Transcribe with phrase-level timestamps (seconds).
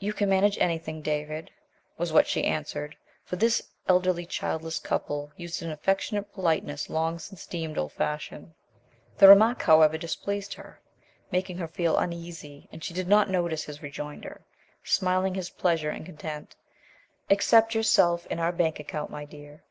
[0.00, 1.50] "You can manage anything, David,"
[1.96, 7.46] was what she answered, for this elderly childless couple used an affectionate politeness long since
[7.46, 8.52] deemed old fashioned.
[9.16, 10.82] The remark, however, displeased her,
[11.30, 14.42] making her feel uneasy, and she did not notice his rejoinder,
[14.84, 16.54] smiling his pleasure and content
[17.30, 19.64] "Except yourself and our bank account, my dear."